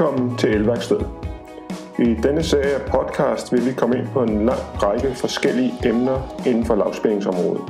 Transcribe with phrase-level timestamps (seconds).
[0.00, 1.06] Velkommen til Elværkstedet.
[1.98, 6.42] I denne serie af podcast vil vi komme ind på en lang række forskellige emner
[6.46, 7.62] inden for lavspændingsområdet.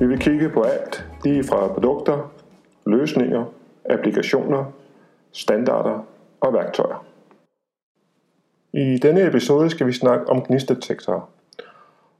[0.00, 2.32] Vi vil kigge på alt, lige fra produkter,
[2.86, 3.44] løsninger,
[3.90, 4.64] applikationer,
[5.32, 6.06] standarder
[6.40, 7.06] og værktøjer.
[8.72, 11.30] I denne episode skal vi snakke om gnistdetektorer.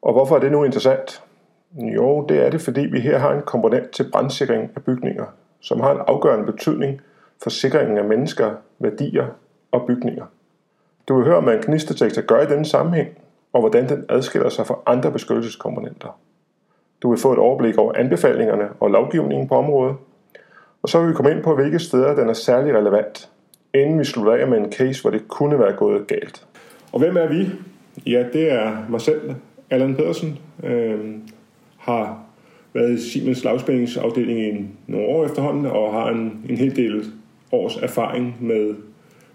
[0.03, 1.23] Og hvorfor er det nu interessant?
[1.97, 5.27] Jo, det er det, fordi vi her har en komponent til brandsikring af bygninger,
[5.61, 7.01] som har en afgørende betydning
[7.43, 9.27] forsikringen af mennesker, værdier
[9.73, 10.25] og bygninger.
[11.09, 13.09] Du vil høre, hvad en gnistdetektor gør i denne sammenhæng,
[13.53, 16.19] og hvordan den adskiller sig fra andre beskyttelseskomponenter.
[17.03, 19.97] Du vil få et overblik over anbefalingerne og lovgivningen på området,
[20.83, 23.31] og så vil vi komme ind på, hvilke steder den er særlig relevant,
[23.75, 26.47] inden vi slutter af med en case, hvor det kunne være gået galt.
[26.93, 27.51] Og hvem er vi?
[28.07, 29.35] Ja, det er mig selv,
[29.71, 31.15] Allan Pedersen, øh,
[31.79, 32.25] har
[32.73, 37.05] været i Siemens lavspændingsafdeling i nogle år efterhånden, og har en, en hel del
[37.55, 38.75] års erfaring med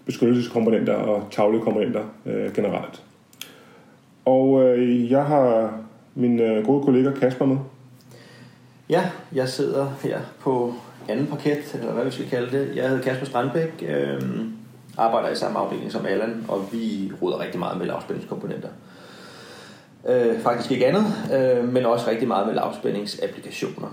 [0.06, 3.02] beskyttelseskomponenter og tavlekomponenter øh, generelt.
[4.24, 5.78] Og øh, jeg har
[6.14, 7.56] min øh, gode kollega Kasper med.
[8.88, 10.74] Ja, jeg sidder her på
[11.08, 12.76] anden parket, eller hvad vi skal kalde det.
[12.76, 14.22] Jeg hedder Kasper Strandbæk, øh,
[14.96, 18.68] arbejder i samme afdeling som Allan, og vi ruder rigtig meget med lavspændingskomponenter.
[20.08, 23.88] Øh, faktisk ikke andet, øh, men også rigtig meget med lavspændingsapplikationer.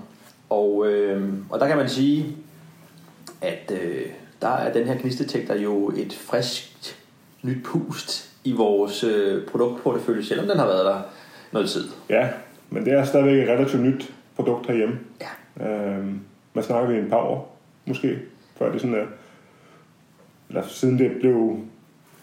[0.50, 2.36] Og, øh, og der kan man sige,
[3.42, 4.06] at øh,
[4.42, 6.98] der er den her gnistdetektor jo et friskt
[7.42, 11.02] nyt pust i vores øh, produktportefølje, selvom den har været der
[11.52, 11.90] noget tid.
[12.10, 12.30] Ja,
[12.70, 15.00] men det er stadigvæk et relativt nyt produkt herhjemme.
[15.22, 15.68] Ja.
[15.68, 16.20] Øhm,
[16.54, 18.20] man snakker vi en par år, måske,
[18.58, 19.06] før det sådan er,
[20.50, 21.60] eller siden det blev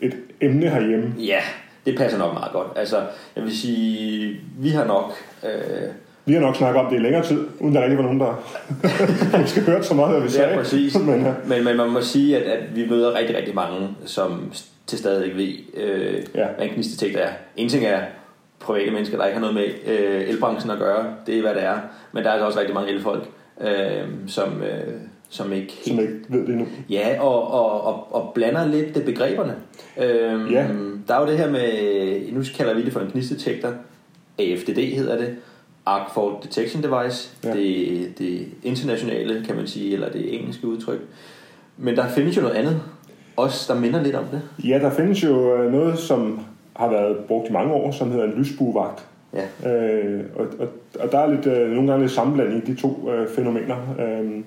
[0.00, 1.14] et emne herhjemme.
[1.18, 1.40] Ja,
[1.86, 2.68] det passer nok meget godt.
[2.76, 5.12] Altså, jeg vil sige, vi har nok...
[5.44, 5.88] Øh,
[6.26, 8.42] Vi har nok snakket om det i længere tid, uden der rigtig var nogen, der
[9.40, 10.50] måske hørt så meget, hvad vi sagde.
[10.50, 10.98] Ja, præcis.
[11.06, 11.32] men, ja.
[11.48, 14.52] men, men man må sige, at, at vi møder rigtig, rigtig mange, som
[14.86, 15.52] til stadig ikke ved,
[15.84, 16.46] øh, Ja.
[16.56, 17.30] hvad en gnistdetektor er.
[17.56, 18.00] En ting er
[18.60, 21.06] private mennesker, der ikke har noget med øh, elbranchen at gøre.
[21.26, 21.76] Det er, hvad det er.
[22.12, 23.28] Men der er altså også rigtig mange elfolk,
[23.60, 23.68] øh,
[24.26, 24.94] som, øh,
[25.28, 26.66] som ikke som ikke ved det endnu.
[26.90, 29.54] Ja, og, og, og, og blander lidt det begreberne.
[30.02, 30.66] Øhm, Ja.
[31.08, 33.68] Der er jo det her med, nu kalder vi det for en gnistdetektor.
[34.38, 35.36] AFDD hedder det.
[35.86, 37.30] Arc Fault Detection Device.
[37.44, 37.52] Ja.
[37.52, 41.00] Det, det internationale, kan man sige, eller det engelske udtryk.
[41.76, 42.80] Men der findes jo noget andet,
[43.36, 44.42] også der minder lidt om det.
[44.68, 46.40] Ja, der findes jo øh, noget, som
[46.76, 49.06] har været brugt i mange år, som hedder en lysbuevagt.
[49.34, 50.68] Ja, Øh, og, og,
[51.00, 53.76] og der er lidt, øh, nogle gange lidt sammenblanding i de to øh, fænomener.
[53.98, 54.44] Øh,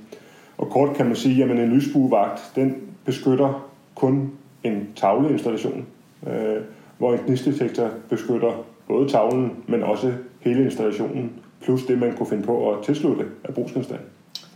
[0.58, 4.32] og kort kan man sige, at en lysbuevagt, den beskytter kun
[4.64, 5.86] en tavleinstallation,
[6.28, 6.62] øh,
[6.98, 11.32] hvor en gnistdetektor beskytter både tavlen, men også hele installationen,
[11.62, 14.00] plus det, man kunne finde på at tilslutte af brugsgenstand.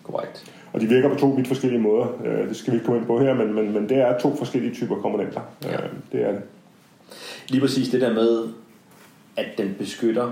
[0.03, 0.51] korrekt.
[0.73, 2.07] Og de virker på to vidt forskellige måder.
[2.25, 4.35] Øh, det skal vi ikke komme ind på her, men, men, men det er to
[4.35, 5.41] forskellige typer komponenter.
[5.63, 5.73] Ja.
[5.73, 6.41] Øh, det er det.
[7.49, 8.47] Lige præcis det der med,
[9.35, 10.31] at den beskytter,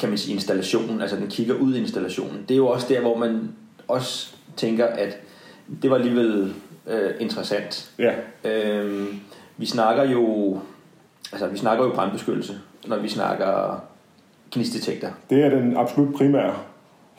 [0.00, 2.44] kan man sige, installationen, altså den kigger ud i installationen.
[2.48, 3.48] Det er jo også der, hvor man
[3.88, 5.18] også tænker, at
[5.82, 6.52] det var alligevel
[6.86, 7.92] øh, interessant.
[7.98, 8.12] Ja,
[8.44, 9.20] Øhm,
[9.56, 10.58] vi snakker jo,
[11.32, 13.80] altså vi snakker jo brandbeskyttelse, når vi snakker
[14.52, 15.08] gnistdetektor.
[15.30, 16.54] det er den absolut primære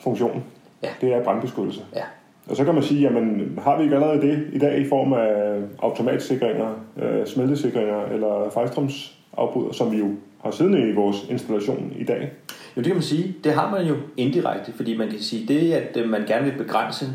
[0.00, 0.44] funktion.
[0.82, 0.88] Ja.
[1.00, 1.80] Det er brandbeskyttelse.
[1.94, 2.04] Ja,
[2.46, 5.12] Og så kan man sige, jamen har vi ikke allerede det i dag i form
[5.12, 10.10] af automatsikringer, øh, smeltesikringer eller fejlstrømsafbryder, som vi jo
[10.44, 12.32] har siddende i vores installation i dag.
[12.76, 15.72] jo det kan man sige, det har man jo indirekte, fordi man kan sige, det
[15.72, 17.06] at øh, man gerne vil begrænse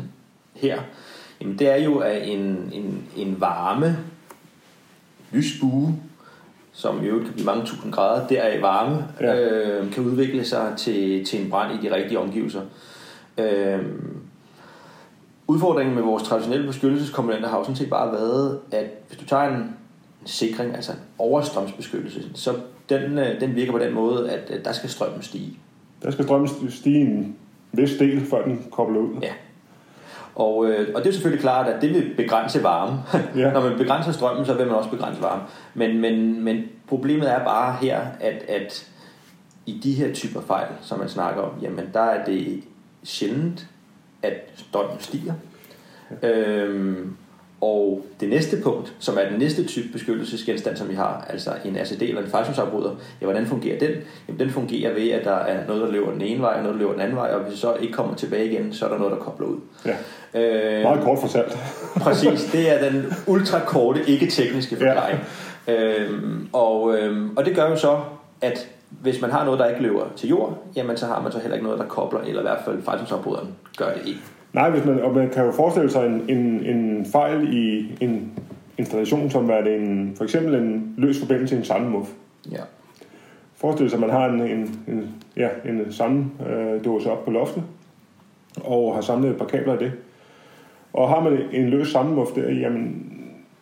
[0.54, 0.80] her,
[1.40, 3.96] jamen det er jo at en, en, en varme
[5.32, 5.94] lysbue,
[6.78, 9.40] som i øvrigt kan blive mange tusind grader, der er varme, Ja.
[9.40, 12.60] øh, kan udvikle sig til, til en brand i de rigtige omgivelser.
[13.38, 13.78] Øh,
[15.46, 19.56] udfordringen med vores traditionelle beskyttelseskomponenter har jo sådan set bare været, at hvis du tager
[19.56, 19.76] en,
[20.24, 22.54] sikring, altså en overstrømsbeskyttelse, så
[22.88, 25.58] den, øh, den virker på den måde, at der skal strømmen stige.
[26.02, 27.36] Der skal strømmen stige en
[27.72, 29.08] vis del, før den kobler ud.
[29.22, 29.32] Ja.
[30.38, 32.98] Og, øh, og det er selvfølgelig klart, at det vil begrænse varme.
[33.12, 33.20] Ja.
[33.46, 33.52] Ja.
[33.52, 35.42] Når man begrænser strømmen, så vil man også begrænse varme.
[35.74, 38.88] Men, men, men problemet er bare her, at, at
[39.66, 42.64] i de her typer fejl, som man snakker om, jamen der er det
[43.04, 43.66] sjældent,
[44.22, 45.34] at strømmen stiger.
[46.22, 47.16] Øhm,
[47.60, 51.76] og det næste punkt, som er den næste type beskyttelsesgenstand, som vi har, altså en
[51.76, 52.90] ACD eller en fejlsomsafbryder,
[53.20, 53.90] ja, hvordan fungerer den?
[54.28, 56.74] Jamen, den fungerer ved, at der er noget, der løber den ene vej, og noget,
[56.74, 58.90] der løber den anden vej, og hvis det så ikke kommer tilbage igen, så er
[58.90, 59.56] der noget, der kobler ud.
[59.86, 59.96] Ja.
[60.34, 61.58] Øh, Meget kort fortalt.
[62.04, 65.18] Præcis, det er den ultrakorte, ikke-tekniske forklaring.
[65.66, 65.98] Ja.
[65.98, 68.00] Øhm, og, øhm, og det gør jo så,
[68.40, 71.38] at hvis man har noget, der ikke løber til jord, jamen så har man så
[71.38, 74.20] heller ikke noget, der kobler, eller i hvert fald fejlsomsafbryderen gør det ikke.
[74.52, 78.32] Nej, hvis man, og man kan jo forestille sig en, en, en fejl i en
[78.78, 82.10] installation som er en, for eksempel en løs forbindelse til en samlemuff.
[82.50, 82.62] Ja.
[83.56, 87.62] Forestil sig, at man har en, en, en, ja, en samledåse op på loftet,
[88.64, 89.92] og har samlet et par kabler i det.
[90.92, 93.12] Og har man en løs samlemuff der, jamen,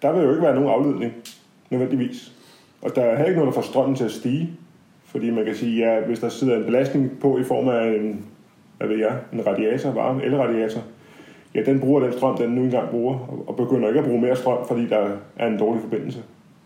[0.02, 1.12] der vil jo ikke være nogen afledning,
[1.70, 2.32] nødvendigvis.
[2.82, 4.50] Og der er heller ikke noget, der får strømmen til at stige.
[5.04, 7.86] Fordi man kan sige, at ja, hvis der sidder en belastning på i form af
[7.86, 8.24] en,
[8.78, 10.80] hvad ved jeg, en radiator, varme elradiator,
[11.54, 14.36] ja, den bruger den strøm, den nu engang bruger, og begynder ikke at bruge mere
[14.36, 16.18] strøm, fordi der er en dårlig forbindelse.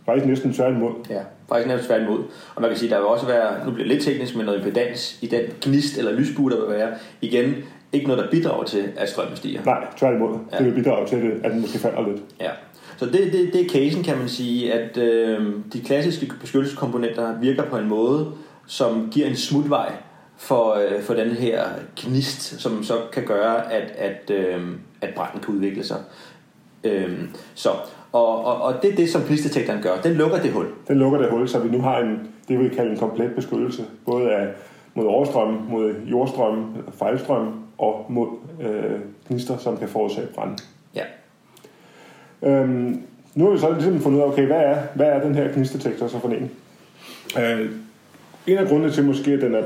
[0.07, 0.91] Faktisk næsten tværtimod.
[1.11, 2.19] Ja, faktisk næsten tværtimod.
[2.55, 4.59] Og man kan sige, der vil også være, nu bliver det lidt teknisk, men noget
[4.59, 6.89] impedans i den gnist eller lysbue, der vil være.
[7.21, 7.55] Igen,
[7.93, 9.65] ikke noget, der bidrager til, at strømmen stiger.
[9.65, 10.39] Nej, tværtimod.
[10.53, 10.59] Ja.
[10.59, 12.23] Det vil bidrage til, at den måske falder lidt.
[12.41, 12.51] Ja.
[12.97, 17.63] Så det, det, det er casen, kan man sige, at øh, de klassiske beskyttelseskomponenter virker
[17.63, 18.33] på en måde,
[18.67, 19.93] som giver en smutvej
[20.41, 21.65] for, øh, for den her
[21.97, 24.63] gnist, som så kan gøre, at, at, øh,
[25.01, 25.97] at branden kan udvikle sig.
[26.85, 27.19] Øh,
[27.55, 27.71] så,
[28.13, 30.01] og, og, og det er det, som gnistdetektoren gør.
[30.01, 30.67] Den lukker det hul.
[30.89, 33.85] Den lukker det hul, så vi nu har en, det, vi kalder en komplet beskyttelse.
[34.07, 34.49] Både af,
[34.95, 38.29] mod overstrøm, mod jordstrøm, fejlstrøm og mod
[38.63, 40.59] øh, gnister, som kan forårsage brand.
[40.95, 41.05] Ja.
[42.43, 43.03] Øhm,
[43.35, 45.53] nu har vi så ligesom fundet ud af, okay, hvad er, hvad er den her
[45.53, 46.51] gnistdetektor så for en?
[47.39, 47.71] Øh,
[48.47, 49.63] en af grundene til måske, at den er,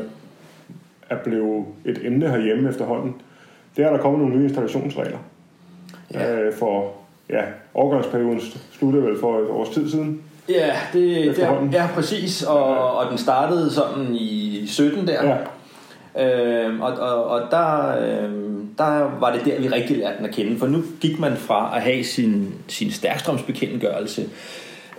[1.15, 3.15] er blevet et emne herhjemme efterhånden,
[3.77, 5.19] det er, at der kommer nogle nye installationsregler.
[6.15, 6.41] Ja.
[6.41, 6.93] Øh, for
[7.31, 7.43] ja,
[7.75, 8.41] overgangsperioden
[8.73, 10.23] sluttede vel for et års tid siden.
[10.49, 12.43] Ja, det, det er, ja præcis.
[12.43, 15.25] Og, og den startede sådan i 17 der.
[15.25, 15.37] Ja.
[16.17, 18.31] Øh, og, og, og der, øh,
[18.79, 20.59] der var det der, vi rigtig lærte den at kende.
[20.59, 24.29] For nu gik man fra at have sin, sin stærkstrømsbekendtgørelse,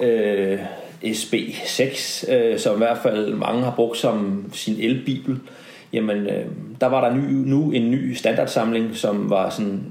[0.02, 0.60] øh,
[1.04, 5.40] SB6, øh, som i hvert fald mange har brugt som sin elbibel.
[5.94, 6.46] Jamen, øh,
[6.82, 9.84] der var der ny, nu en ny standardsamling, som var sådan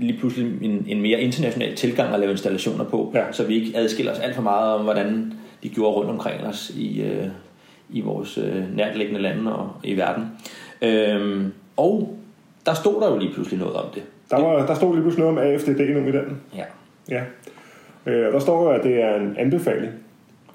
[0.00, 3.32] lige pludselig en, en mere international tilgang at lave installationer på, ja.
[3.32, 5.32] så vi ikke adskiller os alt for meget om, hvordan
[5.62, 7.26] de gjorde rundt omkring os i, øh,
[7.90, 10.24] i vores øh, nærtliggende lande og i verden.
[10.82, 12.18] Øhm, og
[12.66, 14.02] der stod der jo lige pludselig noget om det.
[14.30, 16.40] Der, var, der stod lige pludselig noget om AFDD nu i den.
[16.56, 16.64] Ja.
[17.08, 17.22] ja.
[18.06, 19.92] Øh, der står jo, at det er en anbefaling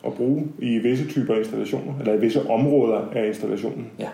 [0.06, 3.91] at bruge i visse typer installationer, eller i visse områder af installationen.
[4.00, 4.07] Ja.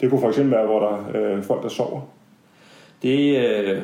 [0.00, 2.00] Det kunne for eksempel være, hvor der er øh, folk, der sover.
[3.02, 3.82] Det øh,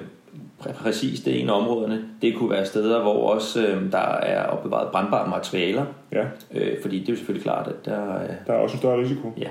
[0.75, 2.05] præcis det er en af områderne.
[2.23, 5.85] Det kunne være steder, hvor også øh, der er opbevaret brandbare materialer.
[6.13, 6.25] Ja.
[6.55, 8.23] Øh, fordi det er jo selvfølgelig klart, at der...
[8.23, 9.33] Øh, der er også en større risiko.
[9.39, 9.49] Ja.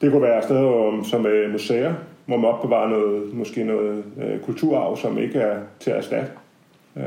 [0.00, 1.94] Det kunne være steder som øh, museer,
[2.26, 6.28] hvor man opbevarer noget, måske noget øh, kulturarv, som ikke er til at erstatte.
[6.96, 7.02] Øh.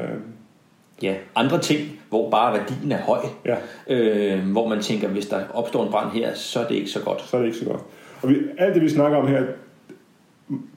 [1.03, 1.79] Ja, andre ting,
[2.09, 3.19] hvor bare værdien er høj.
[3.45, 3.55] Ja.
[3.87, 7.03] Øh, hvor man tænker, hvis der opstår en brand her, så er det ikke så
[7.03, 7.21] godt.
[7.21, 7.81] Så er det ikke så godt.
[8.21, 9.43] Og vi, alt det, vi snakker om her,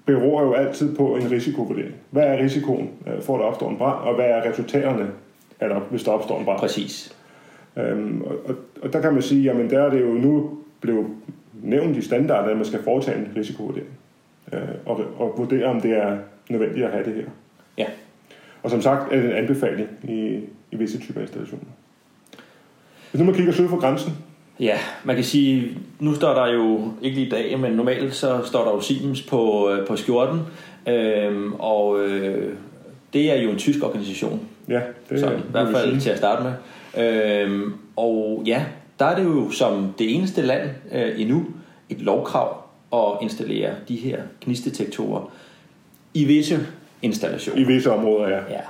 [0.07, 1.95] beror jo altid på en risikovurdering.
[2.11, 5.11] Hvad er risikoen øh, for, at der opstår en brand, og hvad er resultaterne,
[5.91, 6.59] hvis der opstår en brand?
[6.59, 7.17] Præcis.
[7.77, 11.07] Øhm, og, og, og der kan man sige, jamen der er det jo nu blevet
[11.63, 13.89] nævnt i standarden, at man skal foretage en risikovurdering.
[14.53, 16.19] Øh, og, og vurdere, om det er
[16.51, 17.27] nødvendigt at have det her.
[17.79, 17.87] Ja.
[18.63, 20.41] Og som sagt er det en anbefaling i,
[20.71, 21.65] i visse typer installationer.
[23.11, 24.13] Hvis nu man kigger syd for grænsen,
[24.61, 28.41] Ja, man kan sige, nu står der jo, ikke lige i dag, men normalt så
[28.45, 30.41] står der jo Siemens på, øh, på skjorten,
[30.89, 32.55] øhm, og øh,
[33.13, 34.41] det er jo en tysk organisation.
[34.69, 36.53] Ja, det er sådan, i hvert fald til at starte med.
[37.05, 38.65] Øhm, og ja,
[38.99, 41.45] der er det jo som det eneste land øh, endnu
[41.89, 45.33] et lovkrav at installere de her gnistdetektorer
[46.15, 46.67] i visse
[47.03, 47.61] installationer.
[47.61, 48.37] I visse områder, ja.
[48.37, 48.61] Ja.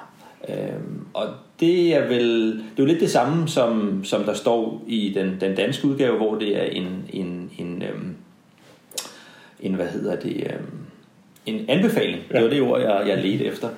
[0.48, 1.26] Øhm, og
[1.60, 5.36] det er vel det er jo lidt det samme som, som der står i den,
[5.40, 8.16] den danske udgave, hvor det er en en en, øhm,
[9.60, 10.78] en hvad hedder det øhm,
[11.46, 12.22] en anbefaling.
[12.30, 12.36] Ja.
[12.36, 13.68] Det var det ord jeg jeg ledte efter.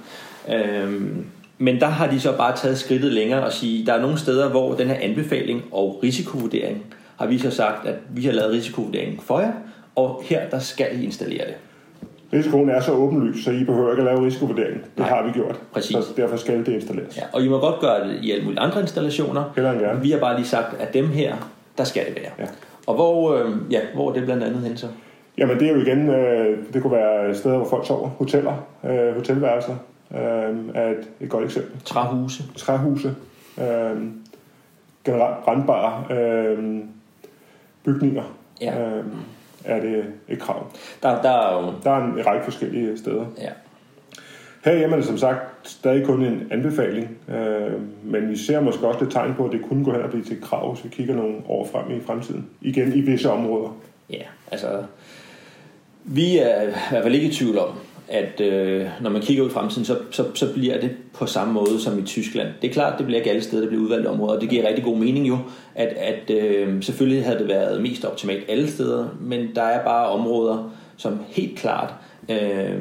[0.48, 1.24] Øhm,
[1.58, 4.48] men der har de så bare taget skridtet længere og sige, der er nogle steder,
[4.48, 6.84] hvor den her anbefaling og risikovurdering
[7.16, 9.52] har vi så sagt, at vi har lavet risikovurdering for jer,
[9.94, 11.54] og her der skal I installere det.
[12.32, 14.80] Risikoen er så åbenlys, så I behøver ikke at lave risikovurdering.
[14.80, 15.60] Det Nej, har vi gjort.
[15.72, 15.96] Præcis.
[15.96, 17.16] Så derfor skal det installeres.
[17.16, 19.52] Ja, og I må godt gøre det i alle mulige andre installationer.
[19.54, 20.00] Heller gerne.
[20.00, 21.34] Vi har bare lige sagt, at dem her,
[21.78, 22.30] der skal det være.
[22.38, 22.44] Ja.
[22.86, 24.86] Og hvor, øh, ja, hvor er det blandt andet hen så?
[25.38, 28.08] Jamen det er jo igen, øh, det kunne være steder, hvor folk sover.
[28.08, 29.76] Hoteller, øh, hotelværelser
[30.14, 30.18] øh,
[30.74, 31.80] er et, et godt eksempel.
[31.84, 32.42] Træhuse.
[32.56, 33.14] Træhuse.
[33.60, 34.02] Øh,
[35.04, 36.80] generelt brandbare øh,
[37.84, 38.22] bygninger.
[38.60, 38.80] Ja.
[38.80, 39.04] Øh,
[39.64, 40.66] er det et krav.
[41.02, 41.72] Der, der er jo...
[41.84, 43.26] Der er en række forskellige steder.
[43.38, 43.50] Ja.
[44.64, 47.72] Her hjemme er det som sagt stadig kun en anbefaling, øh,
[48.04, 50.24] men vi ser måske også lidt tegn på, at det kunne gå hen og blive
[50.24, 52.46] til et krav, hvis vi kigger nogle år frem i fremtiden.
[52.60, 53.76] Igen i visse områder.
[54.10, 54.82] Ja, altså...
[56.04, 57.68] Vi er i hvert fald ikke i tvivl om,
[58.08, 61.52] at øh, når man kigger ud i fremtiden, så, så, så bliver det på samme
[61.52, 62.48] måde som i Tyskland.
[62.62, 64.68] Det er klart, det bliver ikke alle steder, det bliver udvalgte områder, og det giver
[64.68, 65.38] rigtig god mening jo,
[65.74, 70.08] at, at øh, selvfølgelig havde det været mest optimalt alle steder, men der er bare
[70.08, 71.94] områder, som helt klart
[72.28, 72.80] øh,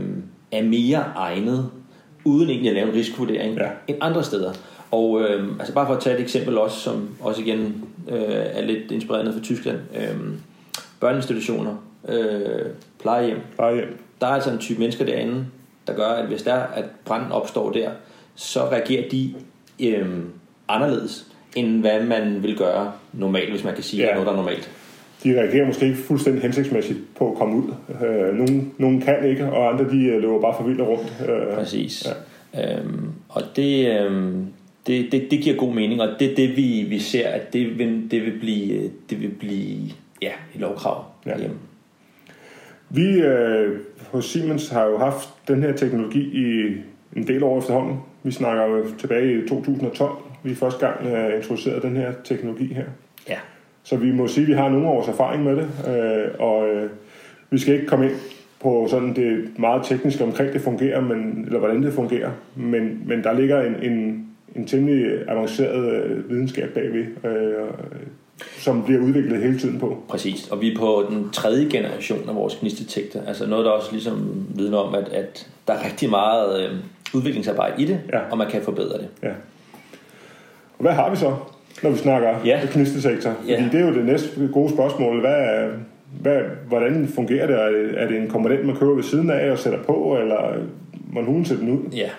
[0.51, 1.69] er mere egnet,
[2.25, 3.69] uden egentlig at lave en risikovurdering, ja.
[3.87, 4.53] end andre steder.
[4.91, 8.61] Og øh, altså bare for at tage et eksempel også, som også igen øh, er
[8.61, 9.77] lidt inspireret fra Tyskland.
[9.95, 10.17] Øh,
[10.99, 11.75] børneinstitutioner,
[12.07, 12.65] øh,
[12.99, 13.37] plejehjem.
[13.55, 13.97] plejehjem.
[14.21, 15.45] Der er altså en type mennesker derinde,
[15.87, 17.89] der gør, at hvis der at branden opstår der,
[18.35, 19.33] så reagerer de
[19.79, 20.07] øh,
[20.67, 24.09] anderledes, end hvad man vil gøre normalt, hvis man kan sige, ja.
[24.09, 24.71] at noget der er normalt.
[25.23, 27.73] De reagerer måske ikke fuldstændig hensigtsmæssigt på at komme ud.
[28.05, 31.13] Øh, nogle, nogle kan ikke, og andre de øh, løber bare for vildt rundt.
[31.29, 32.07] Øh, Præcis.
[32.53, 32.77] Ja.
[32.77, 34.33] Øhm, og det, øh,
[34.87, 37.79] det, det, det giver god mening, og det er det, vi, vi ser, at det
[37.79, 41.37] vil, det vil blive, det vil blive ja, et lovkrav ja.
[41.37, 41.55] hjemme.
[42.93, 43.79] Vi øh,
[44.11, 46.75] hos Siemens har jo haft den her teknologi i
[47.15, 47.97] en del år efterhånden.
[48.23, 50.11] Vi snakker jo tilbage i 2012,
[50.43, 52.85] vi første gang øh, introducerede den her teknologi her.
[53.29, 53.37] Ja.
[53.83, 56.89] Så vi må sige, at vi har nogle års erfaring med det, øh, og øh,
[57.49, 58.15] vi skal ikke komme ind
[58.61, 63.23] på sådan det meget tekniske omkring det fungerer, men, eller hvordan det fungerer, men, men
[63.23, 67.67] der ligger en, en, en temmelig avanceret øh, videnskab bagved, øh,
[68.57, 69.97] som bliver udviklet hele tiden på.
[70.07, 73.19] Præcis, og vi er på den tredje generation af vores gnistdetektor.
[73.27, 76.75] Altså noget, der også ligesom vidner om, at, at der er rigtig meget øh,
[77.13, 78.19] udviklingsarbejde i det, ja.
[78.31, 79.07] og man kan forbedre det.
[79.23, 79.29] Ja.
[80.77, 81.35] Og hvad har vi så,
[81.83, 82.59] når vi snakker ja.
[82.73, 83.33] gnistdetektor?
[83.39, 83.69] Fordi ja.
[83.71, 85.19] det er jo det næste gode spørgsmål.
[85.19, 85.69] Hvad,
[86.21, 87.55] hvad, hvordan fungerer det?
[87.55, 88.17] Er, det?
[88.17, 90.53] er en komponent, man køber ved siden af og sætter på, eller
[90.91, 91.91] hvordan ser den ud?
[91.95, 92.09] Ja.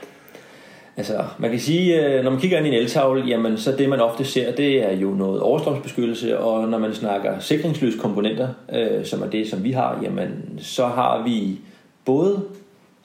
[0.97, 3.89] Altså, man kan sige, øh, når man kigger ind i en eltavle, jamen, så det
[3.89, 9.05] man ofte ser, det er jo noget overstrømsbeskyttelse, og når man snakker sikringsløse komponenter, øh,
[9.05, 11.59] som er det, som vi har, jamen, så har vi
[12.05, 12.43] både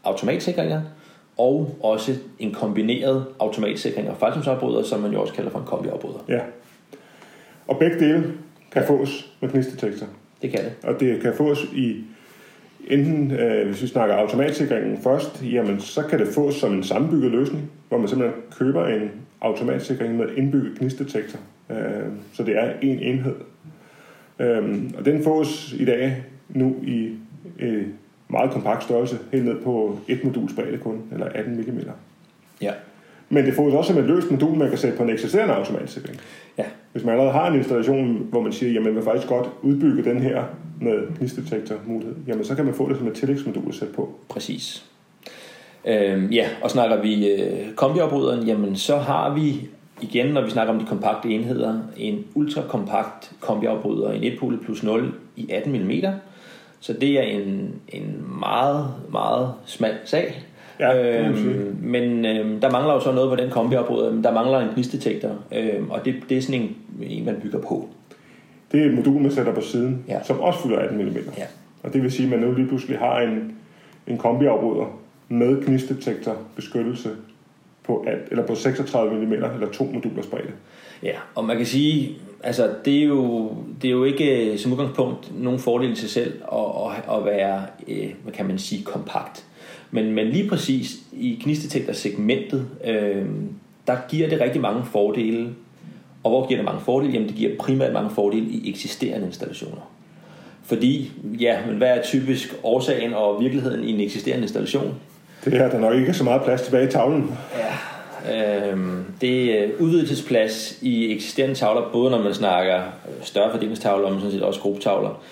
[0.03, 0.81] automatsikringer,
[1.37, 6.19] og også en kombineret automatsikring og fejlsomsafbryder, som man jo også kalder for en kombiafbryder.
[6.29, 6.39] Ja.
[7.67, 8.33] Og begge dele
[8.71, 10.07] kan fås med gnistdetektor.
[10.41, 10.71] Det kan det.
[10.83, 11.95] Og det kan fås i
[12.87, 17.31] enten, øh, hvis vi snakker automatsikringen først, jamen så kan det fås som en sammenbygget
[17.31, 21.39] løsning, hvor man simpelthen køber en automatsikring med indbygget gnistdetektor.
[21.69, 21.77] Øh,
[22.33, 23.35] så det er en enhed.
[24.39, 27.11] Øh, og den fås i dag nu i
[27.59, 27.85] øh,
[28.29, 31.79] meget kompakt størrelse, helt ned på et moduls bredde kun, eller 18 mm.
[32.61, 32.71] Ja.
[33.29, 36.19] Men det fås også som et løst modul, man kan sætte på en eksisterende automatsikring.
[36.57, 36.63] Ja.
[36.91, 40.03] Hvis man allerede har en installation, hvor man siger, jamen man vil faktisk godt udbygge
[40.03, 40.43] den her
[40.81, 44.15] med gnistdetektor mulighed, jamen så kan man få det som et tillægsmodul at sætte på.
[44.29, 44.85] Præcis.
[45.85, 49.69] Øhm, ja, og snakker vi øh, kombiafbryderen, jamen så har vi
[50.01, 55.13] igen, når vi snakker om de kompakte enheder, en ultrakompakt kombiafbryder, en 1 plus 0
[55.35, 55.91] i 18 mm.
[56.79, 60.43] Så det er en, en meget, meget smal sag.
[60.79, 64.21] Ja, øhm, men øhm, der mangler jo så noget på den kombiafbryder.
[64.21, 67.89] Der mangler en gnistdetektor, øhm, og det, det er sådan en, en, man bygger på.
[68.71, 70.23] Det er et modul, man sætter på siden, ja.
[70.23, 71.15] som også fylder 18 mm.
[71.37, 71.45] Ja.
[71.83, 73.55] Og det vil sige, at man nu lige pludselig har en,
[74.07, 77.09] en kombiafbryder med gnistdetektor beskyttelse
[77.83, 80.51] på, at, eller på 36 mm eller to moduler bredde.
[81.03, 84.71] Ja, og man kan sige, altså det er jo, det er jo ikke øh, som
[84.71, 89.45] udgangspunkt nogen fordel til selv at, at, at være, øh, hvad kan man sige, kompakt.
[89.91, 93.25] Men, men lige præcis i gnistdetektor-segmentet, øh,
[93.87, 95.49] der giver det rigtig mange fordele.
[96.23, 97.13] Og hvor giver det mange fordele?
[97.13, 99.91] Jamen det giver primært mange fordele i eksisterende installationer.
[100.63, 104.95] Fordi, ja, men hvad er typisk årsagen og virkeligheden i en eksisterende installation?
[105.45, 107.37] Det er, at der nok ikke er så meget plads tilbage i tavlen.
[108.27, 108.77] Ja, øh,
[109.21, 112.81] det er udvidelsesplads i eksisterende tavler, både når man snakker
[113.21, 115.23] større fordelingstavler, men sådan set også gruppetavler.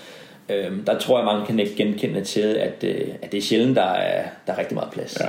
[0.49, 3.75] Øh, der tror jeg, mange kan ikke genkende til, at, øh, at det er sjældent,
[3.75, 5.17] der er, der er rigtig meget plads.
[5.19, 5.25] Ja.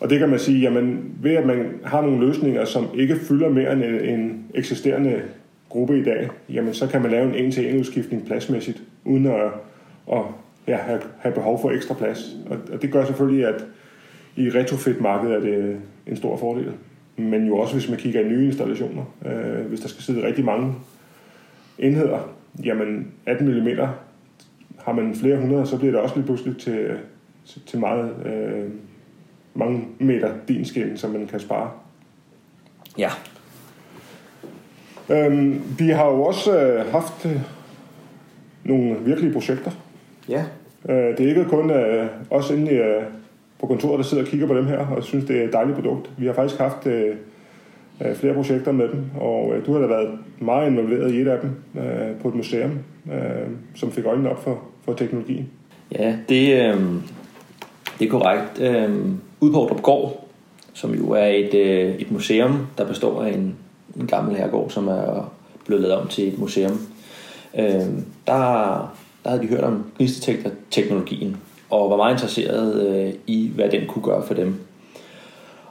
[0.00, 3.48] Og det kan man sige, jamen ved at man har nogle løsninger, som ikke fylder
[3.48, 5.22] mere end en eksisterende
[5.68, 9.50] gruppe i dag, jamen så kan man lave en en-til-en udskiftning pladsmæssigt, uden at,
[10.12, 10.22] at
[10.66, 12.36] ja, have, have behov for ekstra plads.
[12.50, 13.64] Og, og det gør selvfølgelig, at
[14.36, 15.76] i retrofit-markedet er det
[16.06, 16.72] en stor fordel.
[17.16, 19.14] Men jo også, hvis man kigger i nye installationer.
[19.26, 20.74] Øh, hvis der skal sidde rigtig mange
[21.78, 23.68] enheder, jamen 18 mm
[24.78, 26.90] har man flere hundrede, så bliver det også lige pludselig til,
[27.66, 28.70] til meget, øh,
[29.54, 31.70] mange meter din skin, som man kan spare.
[32.98, 33.10] Ja.
[35.10, 37.40] Øhm, vi har jo også øh, haft øh,
[38.64, 39.70] nogle virkelige projekter.
[40.28, 40.44] Ja.
[40.88, 43.02] Øh, det er ikke kun øh, os inde i, øh,
[43.60, 45.76] på kontoret, der sidder og kigger på dem her, og synes, det er et dejligt
[45.76, 46.10] produkt.
[46.18, 47.16] Vi har faktisk haft øh,
[48.04, 51.28] øh, flere projekter med dem, og øh, du har da været meget involveret i et
[51.28, 52.78] af dem øh, på et museum,
[53.12, 55.48] øh, som fik øjnene op for, for teknologien.
[55.92, 56.80] Ja, det, øh,
[58.00, 58.60] det er korrekt.
[58.60, 60.24] Øhm, ude på Gård,
[60.74, 63.56] som jo er et, øh, et museum, der består af en,
[63.96, 65.32] en gammel herregård, som er
[65.66, 66.78] blevet lavet om til et museum.
[67.58, 71.36] Øhm, der, der havde de hørt om gnisteteknologien,
[71.70, 74.54] og var meget interesseret øh, i, hvad den kunne gøre for dem.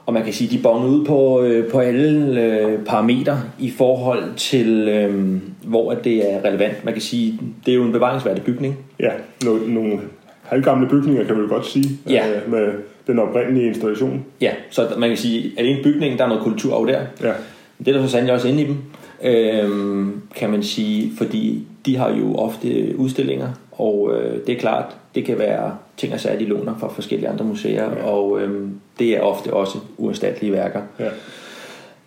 [0.06, 3.70] Og man kan sige, at de bongede ud på, øh, på alle øh, parametre i
[3.70, 6.84] forhold til, øh, hvor at det er relevant.
[6.84, 8.78] Man kan sige, det er jo en bevaringsværdig bygning.
[9.00, 9.10] Ja,
[9.44, 10.00] nogle, nogle
[10.50, 12.28] halvgamle bygninger kan man godt sige, Ja.
[12.36, 12.72] øh, med
[13.06, 14.24] den oprindelige installation.
[14.40, 17.00] Ja, så man kan sige, at en bygning, der er noget kultur over der.
[17.22, 17.32] Ja,
[17.78, 18.76] Det er der så sandelig også inde i dem,
[19.24, 24.96] øhm, kan man sige, fordi de har jo ofte udstillinger, og øh, det er klart,
[25.14, 28.04] det kan være ting og sager, de låner fra forskellige andre museer, Ja.
[28.04, 30.80] og øhm, det er ofte også uerstattelige værker.
[31.00, 31.08] ja.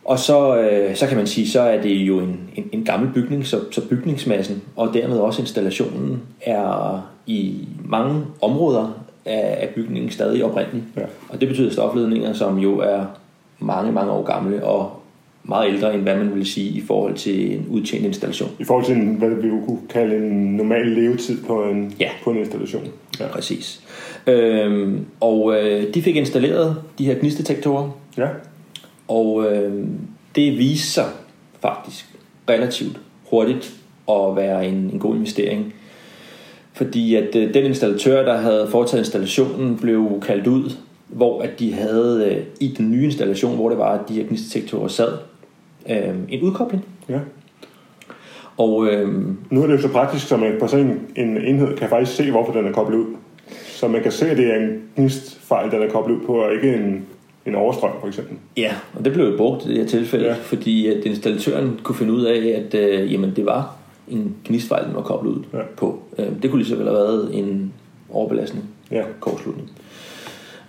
[0.06, 3.10] Og så, øh, så kan man sige, så er det jo en, en, en gammel
[3.14, 10.44] bygning, så, så bygningsmassen og dermed også installationen er i mange områder af, bygningen stadig
[10.44, 10.84] oprindelig.
[10.98, 11.02] Ja.
[11.30, 13.06] Og det betyder stofledninger, som jo er
[13.60, 14.92] mange, mange år gamle og
[15.44, 18.50] meget ældre, end hvad man ville sige i forhold til en udtjent installation.
[18.60, 22.10] I forhold til, en, hvad vi kunne kalde en normal levetid på en, Ja.
[22.24, 22.84] på en installation.
[23.20, 23.28] Ja.
[23.28, 23.82] Præcis.
[24.28, 28.28] Øhm, og øh, de fik installeret de her gnistdetektorer, ja.
[29.08, 29.86] Og øh,
[30.36, 31.06] det viste sig
[31.62, 32.06] faktisk
[32.50, 33.00] relativt
[33.30, 33.74] hurtigt
[34.10, 35.74] at være en, en god investering.
[36.74, 40.72] Fordi at øh, den installatør, der havde foretaget installationen, blev kaldt ud,
[41.08, 44.24] hvor at de havde øh, i den nye installation, hvor det var, at de her
[44.28, 45.14] gnistdetektorer sad,
[45.90, 46.86] øh, en udkobling.
[47.10, 47.20] ja.
[48.58, 49.10] Og øh,
[49.50, 52.18] Nu er det jo så praktisk, så man på sådan en, en enhed kan faktisk
[52.18, 53.06] se, hvorfor den er koblet ud.
[53.68, 56.54] Så man kan se, at det er en gnistfejl, den er koblet ud på, og
[56.54, 57.06] ikke en,
[57.46, 58.38] en overstrøm, for eksempel.
[58.58, 60.34] ja, og det blev jo brugt i det her tilfælde, ja.
[60.34, 63.76] fordi at installatøren kunne finde ud af, at øh, jamen, det var
[64.08, 65.60] en gnistfejl, den var koblet ud Ja.
[65.78, 66.00] på.
[66.18, 67.74] Øh, det kunne lige så vel have været en
[68.10, 68.66] overbelastning.
[68.92, 69.04] Ja.
[69.20, 69.72] kortslutning.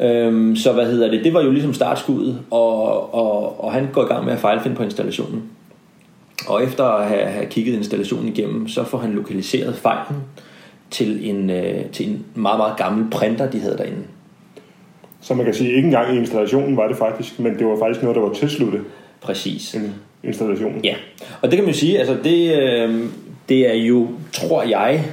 [0.01, 1.25] Øhm, så hvad hedder det?
[1.25, 4.77] Det var jo ligesom startskuddet, og, og, og han går i gang med at fejlfinde
[4.77, 5.43] på installationen.
[6.49, 10.17] Og efter at have, have kigget installationen igennem, så får han lokaliseret fejlen
[10.91, 14.03] til en, øh, til en meget, meget gammel printer, de havde derinde.
[15.21, 18.03] Så man kan sige, ikke engang i installationen var det faktisk, men det var faktisk
[18.03, 18.81] noget, der var tilsluttet
[19.21, 19.75] Præcis.
[19.75, 20.81] en installation.
[20.85, 20.95] Ja,
[21.43, 23.05] og det kan man jo sige, altså det, øh,
[23.49, 25.05] det er jo, tror jeg,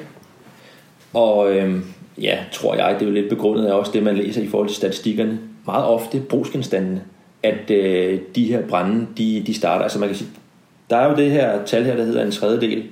[1.14, 1.76] og øh,
[2.22, 4.68] ja, tror jeg, det er jo lidt begrundet af også det, man læser i forhold
[4.68, 7.02] til statistikkerne, meget ofte brugsgenstandene,
[7.44, 10.30] at øh, de her brænde, de, de starter, altså man kan sige,
[10.90, 12.84] der er jo det her tal her, der hedder en tredjedel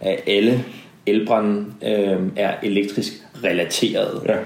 [0.00, 0.64] af alle
[1.06, 3.12] elbrænde øh, er elektrisk
[3.44, 4.22] relateret.
[4.26, 4.36] Ja.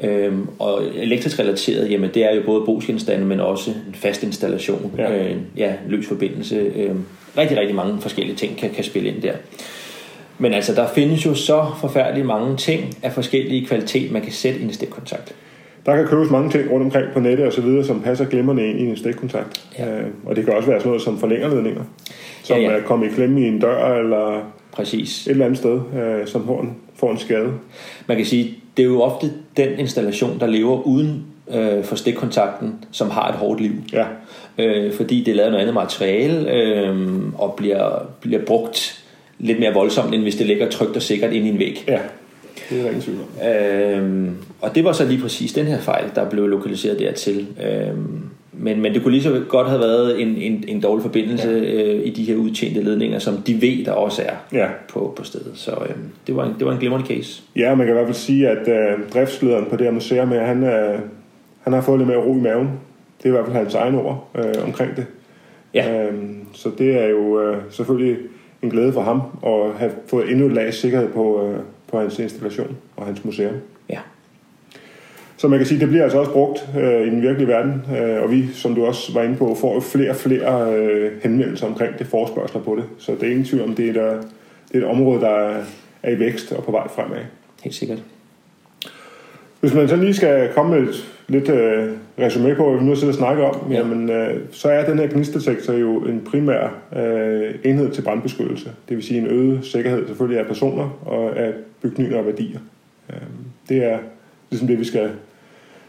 [0.00, 4.92] Øhm, og elektrisk relateret, jamen det er jo både brugsgenstande, men også en fast installation,
[4.98, 5.16] Ja.
[5.16, 6.56] øh, ja løs forbindelse.
[6.56, 6.90] Øh,
[7.38, 9.32] rigtig, rigtig mange forskellige ting kan, kan spille ind der.
[10.38, 14.60] Men altså, der findes jo så forfærdeligt mange ting af forskellige kvalitet, man kan sætte
[14.60, 15.34] i en stikkontakt.
[15.86, 18.66] Der kan købes mange ting rundt omkring på nettet og så videre, som passer glimrende
[18.66, 19.64] ind i en stikkontakt.
[19.78, 19.98] Ja.
[19.98, 21.82] Øh, og det kan også være sådan noget som forlængerledninger,
[22.42, 25.26] som Ja, ja, er kommet i klemme i en dør eller Præcis.
[25.26, 27.52] et eller andet sted, øh, som får en, får en skade.
[28.06, 31.24] Man kan sige, det er jo ofte den installation, der lever uden
[31.54, 33.72] øh, for stikkontakten, som har et hårdt liv.
[33.92, 34.04] Ja,
[34.58, 36.96] øh, fordi det er lavet af noget andet materiale øh,
[37.38, 39.04] og bliver, bliver brugt
[39.38, 41.84] lidt mere voldsomt, end hvis det ligger trygt og sikkert ind i en væg.
[41.88, 41.98] ja.
[42.70, 43.48] Det er der ingen tvivl om.
[43.48, 47.46] Øh, og det var så lige præcis den her fejl, der blev lokaliseret dertil.
[47.64, 47.96] Øh,
[48.52, 52.06] men, men det kunne lige så godt have været en, en, en dårlig forbindelse øh,
[52.06, 54.66] i de her udtjente ledninger, som de ved, der også er Ja.
[54.88, 55.50] på, på stedet.
[55.54, 55.94] Så øh,
[56.26, 57.42] det, var en, det var en glimrende case.
[57.56, 60.62] Ja, man kan i hvert fald sige, at øh, driftslederen på det her museum, han,
[60.64, 60.98] øh,
[61.60, 62.68] han har fået lidt mere ro i maven.
[63.18, 65.06] Det er i hvert fald hans egne ord øh, omkring det.
[65.74, 66.04] Ja.
[66.06, 68.16] Øhm, så det er jo øh, selvfølgelig
[68.62, 71.58] en glæde for ham at have fået endnu et lag sikkerhed på, øh,
[71.90, 73.54] på hans installation og hans museum.
[73.88, 73.98] Ja.
[75.36, 78.22] Så man kan sige, det bliver altså også brugt øh, i den virkelige verden, øh,
[78.22, 81.66] og vi, som du også var inde på, får jo flere og flere øh, henvendelser
[81.66, 82.84] omkring det, forspørgsler på det.
[82.98, 84.10] Så det er ingen tvivl om, det er, der,
[84.72, 85.64] det er et område, der er,
[86.02, 87.18] er i vækst og på vej fremad.
[87.62, 87.98] Helt sikkert.
[89.60, 92.94] Hvis man så lige skal komme med et lidt øh, resume på, hvad vi nu
[92.94, 93.76] sidder og snakker om, Ja.
[93.76, 93.80] ja.
[93.80, 98.70] jamen, øh, så er den her gnistdetektor jo en primær øh, enhed til brandbeskyttelse.
[98.88, 102.58] Det vil sige en øget sikkerhed selvfølgelig af personer og af bygninger og værdier.
[103.10, 103.16] Øh,
[103.68, 103.98] det er
[104.50, 105.10] ligesom det, vi skal,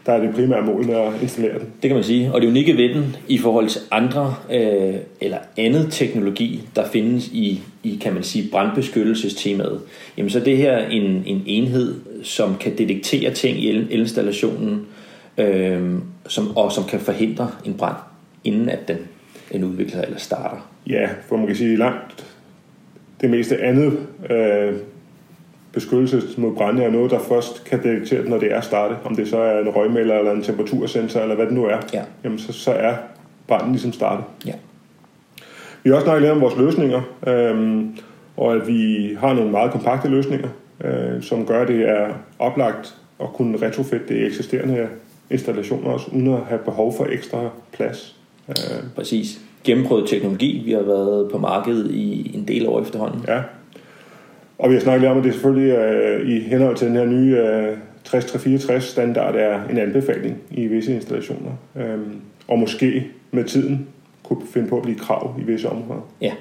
[0.06, 1.66] der er det primære mål med at installere den.
[1.82, 2.32] Det kan man sige.
[2.32, 7.28] Og det unikke ved den i forhold til andre øh, eller andet teknologi, der findes
[7.28, 9.80] i, i kan man sige, brandbeskyttelsestemaet,
[10.16, 14.86] jamen så er det her en, en enhed, som kan detektere ting i el- elinstallationen,
[15.38, 15.94] øh,
[16.28, 17.96] som, og som kan forhindre en brand,
[18.44, 18.96] inden at den,
[19.52, 20.70] den udvikler sig eller starter.
[20.86, 22.26] Ja, for man kan sige langt
[23.20, 23.98] det meste andet
[24.30, 24.74] øh,
[25.72, 28.96] beskyttelse mod brænde er noget, der først kan detektere når det er startet.
[29.04, 31.78] Om det så er en røgmælder eller en temperatursensor eller hvad det nu er.
[31.92, 32.02] Ja.
[32.24, 32.94] Jamen så, så er
[33.46, 34.24] branden ligesom startet.
[34.46, 34.52] Ja.
[35.82, 37.96] Vi har også snakket lidt om vores løsninger, øhm,
[38.36, 40.48] og at vi har nogle meget kompakte løsninger,
[40.84, 44.88] øh, som gør, at det er oplagt at kunne retrofitte det eksisterende
[45.30, 48.16] installationer også, uden at have behov for ekstra plads.
[48.48, 48.54] Øh.
[48.96, 49.40] Præcis.
[49.64, 50.62] Gennemprøvet teknologi.
[50.64, 53.24] Vi har været på markedet i en del år efterhånden.
[53.28, 53.40] Ja.
[54.60, 57.04] Og vi har snakket lidt om, at det selvfølgelig øh, i henhold til den her
[57.04, 61.50] nye øh, 6364 standard er en anbefaling i visse installationer.
[61.76, 63.88] Øhm, og måske med tiden
[64.22, 66.10] kunne finde på at blive krav i visse områder.
[66.20, 66.32] Ja.